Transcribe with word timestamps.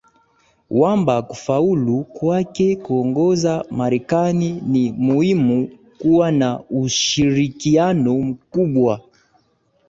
wamba 0.69 1.21
kufaulu 1.21 2.03
kwake 2.03 2.75
kuongoza 2.75 3.65
marekani 3.71 4.51
ni 4.65 4.91
muhimu 4.91 5.69
kuwa 5.97 6.31
na 6.31 6.63
ushirikiano 6.69 8.13
mkubwa 8.19 9.01